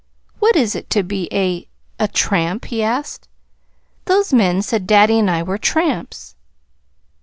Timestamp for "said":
4.63-4.87